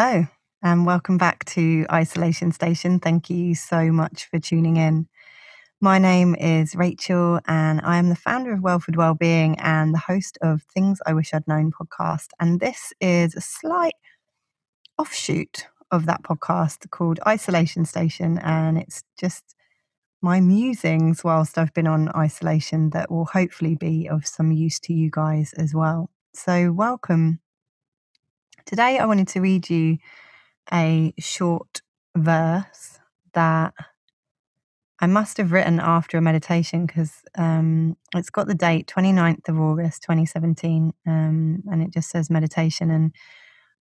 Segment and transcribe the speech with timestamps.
[0.00, 0.28] Hello,
[0.62, 3.00] and welcome back to Isolation Station.
[3.00, 5.08] Thank you so much for tuning in.
[5.80, 10.38] My name is Rachel, and I am the founder of Welford Wellbeing and the host
[10.40, 12.28] of Things I Wish I'd Known podcast.
[12.38, 13.96] And this is a slight
[15.00, 19.56] offshoot of that podcast called Isolation Station, and it's just
[20.22, 24.92] my musings whilst I've been on isolation that will hopefully be of some use to
[24.92, 26.08] you guys as well.
[26.34, 27.40] So, welcome.
[28.68, 29.96] Today, I wanted to read you
[30.70, 31.80] a short
[32.14, 32.98] verse
[33.32, 33.72] that
[35.00, 39.58] I must have written after a meditation because um, it's got the date 29th of
[39.58, 42.90] August 2017 um, and it just says meditation.
[42.90, 43.14] And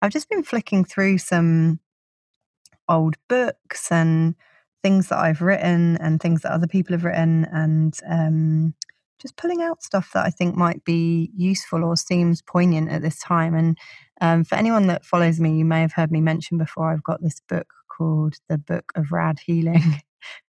[0.01, 1.81] I've just been flicking through some
[2.87, 4.35] old books and
[4.83, 8.73] things that I've written and things that other people have written and um,
[9.19, 13.19] just pulling out stuff that I think might be useful or seems poignant at this
[13.19, 13.53] time.
[13.53, 13.77] And
[14.21, 17.21] um, for anyone that follows me, you may have heard me mention before, I've got
[17.21, 20.01] this book called The Book of Rad Healing.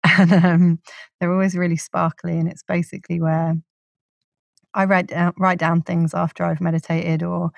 [0.19, 0.79] and um,
[1.19, 2.39] they're always really sparkly.
[2.39, 3.57] And it's basically where
[4.75, 7.51] I write down, write down things after I've meditated or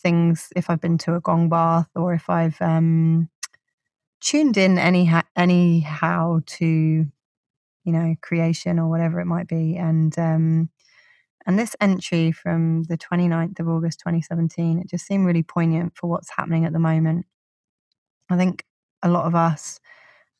[0.00, 3.28] things if I've been to a gong bath or if I've um,
[4.20, 9.76] tuned in anyhow, anyhow to, you know, creation or whatever it might be.
[9.76, 10.70] And, um,
[11.46, 16.08] and this entry from the 29th of August 2017, it just seemed really poignant for
[16.08, 17.26] what's happening at the moment.
[18.30, 18.64] I think
[19.02, 19.80] a lot of us,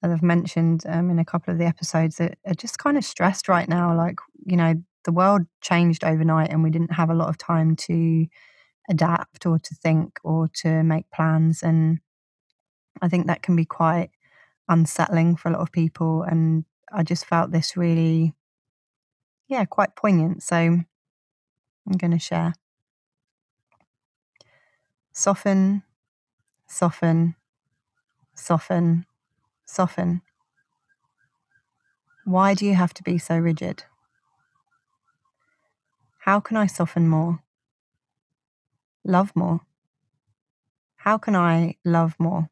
[0.03, 3.05] as I've mentioned um, in a couple of the episodes, are, are just kind of
[3.05, 3.97] stressed right now.
[3.97, 7.75] Like, you know, the world changed overnight and we didn't have a lot of time
[7.75, 8.27] to
[8.89, 11.63] adapt or to think or to make plans.
[11.63, 11.99] And
[13.01, 14.11] I think that can be quite
[14.69, 16.23] unsettling for a lot of people.
[16.23, 18.35] And I just felt this really,
[19.49, 20.45] yeah, quite poignant.
[20.45, 20.79] So
[21.87, 22.55] I'm going to share.
[25.13, 25.83] Soften,
[26.67, 27.35] soften,
[28.35, 29.07] soften,
[29.65, 30.23] soften.
[32.25, 33.85] Why do you have to be so rigid?
[36.21, 37.41] How can I soften more?
[39.05, 39.61] Love more?
[40.97, 42.49] How can I love more?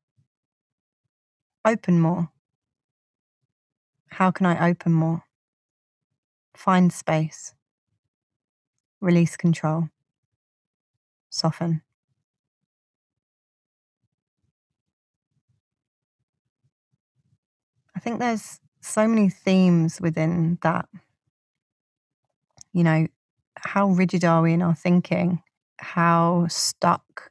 [1.64, 2.30] Open more.
[4.10, 5.22] How can I open more?
[6.56, 7.54] Find space.
[9.00, 9.88] Release control.
[11.30, 11.82] Soften.
[17.96, 20.88] I think there's so many themes within that.
[22.72, 23.06] You know,
[23.56, 25.42] how rigid are we in our thinking?
[25.78, 27.30] How stuck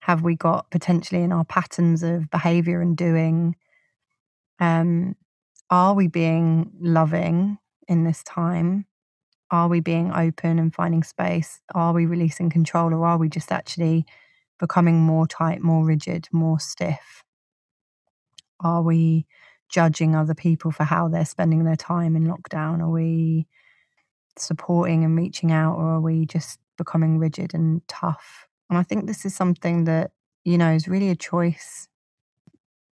[0.00, 3.56] have we got potentially in our patterns of behavior and doing?
[4.60, 5.16] Um,
[5.70, 7.58] are we being loving
[7.88, 8.86] in this time?
[9.50, 11.60] Are we being open and finding space?
[11.74, 14.04] Are we releasing control or are we just actually
[14.58, 17.22] becoming more tight, more rigid, more stiff?
[18.60, 19.26] Are we
[19.68, 22.80] judging other people for how they're spending their time in lockdown?
[22.80, 23.46] Are we
[24.36, 28.46] supporting and reaching out or are we just becoming rigid and tough?
[28.68, 30.10] And I think this is something that,
[30.44, 31.88] you know, is really a choice.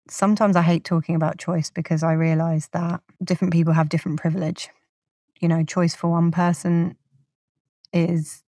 [0.09, 4.69] Sometimes I hate talking about choice because I realize that different people have different privilege.
[5.43, 6.97] You know, choice for one person
[7.93, 8.45] is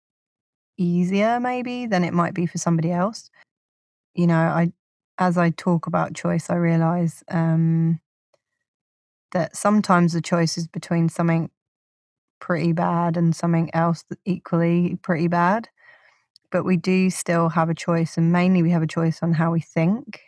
[0.79, 3.31] easier maybe than it might be for somebody else.
[4.15, 4.73] You know, I
[5.19, 8.01] as I talk about choice, I realize um,
[9.33, 11.51] that sometimes the choice is between something
[12.41, 15.69] pretty bad and something else equally pretty bad
[16.53, 19.51] but we do still have a choice, and mainly we have a choice on how
[19.53, 20.21] we think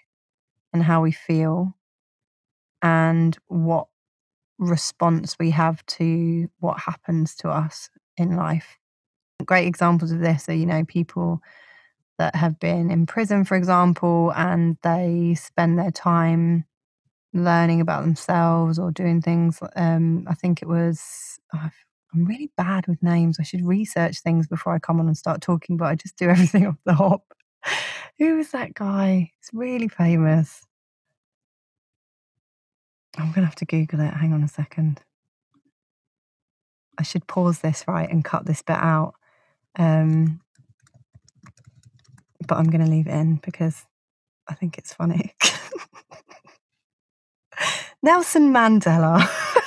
[0.73, 1.75] and how we feel
[2.83, 3.89] and what
[4.59, 8.79] response we have to what happens to us in life.
[9.45, 11.41] Great examples of this are, you know, people
[12.19, 16.65] that have been in prison, for example, and they spend their time
[17.35, 19.61] learning about themselves or doing things.
[19.77, 23.39] Um, I think it was, I'm really bad with names.
[23.39, 26.29] I should research things before I come on and start talking, but I just do
[26.31, 27.23] everything off the hop.
[28.19, 29.33] Who was that guy?
[29.41, 30.66] It's really famous.
[33.19, 34.13] I'm going to have to Google it.
[34.13, 35.01] Hang on a second.
[36.99, 39.15] I should pause this right and cut this bit out.
[39.79, 40.41] Um,
[42.47, 43.85] but I'm going to leave it in because
[44.49, 45.35] I think it's funny.
[48.03, 49.27] Nelson Mandela.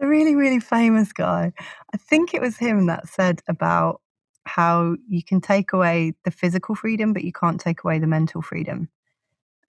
[0.00, 1.52] a really, really famous guy.
[1.92, 4.00] I think it was him that said about
[4.44, 8.40] how you can take away the physical freedom, but you can't take away the mental
[8.40, 8.88] freedom.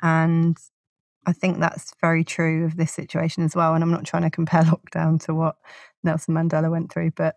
[0.02, 0.58] And
[1.26, 3.74] I think that's very true of this situation as well.
[3.74, 5.58] And I'm not trying to compare lockdown to what
[6.04, 7.36] Nelson Mandela went through, but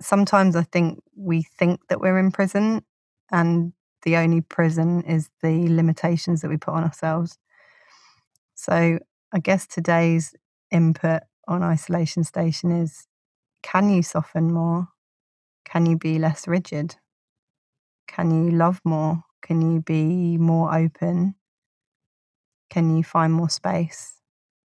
[0.00, 2.84] sometimes I think we think that we're in prison
[3.30, 3.72] and
[4.02, 7.38] the only prison is the limitations that we put on ourselves.
[8.54, 8.98] So
[9.32, 10.34] I guess today's
[10.70, 13.06] input on isolation station is
[13.62, 14.88] can you soften more?
[15.64, 16.96] Can you be less rigid?
[18.06, 19.24] Can you love more?
[19.42, 21.34] Can you be more open?
[22.74, 24.14] Can you find more space?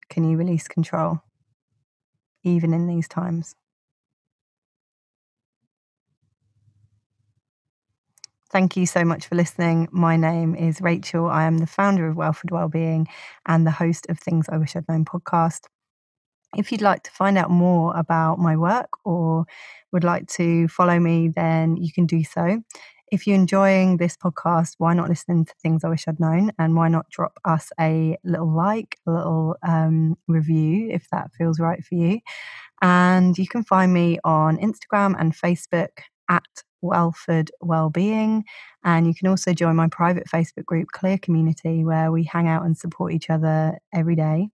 [0.10, 1.22] Can you release control?
[2.44, 3.56] Even in these times.
[8.52, 9.88] Thank you so much for listening.
[9.94, 11.28] My name is Rachel.
[11.28, 13.08] I am the founder of Welford Wellbeing
[13.46, 15.62] and the host of Things I Wish I'd Known podcast.
[16.58, 19.46] If you'd like to find out more about my work or
[19.94, 22.62] would like to follow me, then you can do so.
[23.12, 26.52] If you're enjoying this podcast, why not listen to Things I Wish I'd Known?
[26.58, 31.60] And why not drop us a little like, a little um, review if that feels
[31.60, 32.20] right for you?
[32.82, 35.90] And you can find me on Instagram and Facebook
[36.30, 36.44] at
[36.82, 38.44] Welford Wellbeing.
[38.84, 42.66] And you can also join my private Facebook group, Clear Community, where we hang out
[42.66, 44.50] and support each other every day.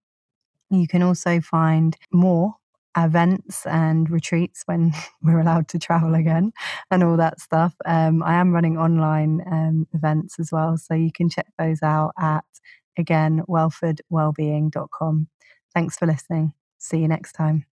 [0.70, 2.56] You can also find more
[2.98, 6.52] events and retreats when we're allowed to travel again
[6.90, 7.76] and all that stuff.
[7.86, 10.78] Um, I am running online um, events as well.
[10.78, 12.46] So you can check those out at,
[12.98, 15.28] again, welfordwellbeing.com.
[15.74, 16.54] Thanks for listening.
[16.78, 17.71] See you next time.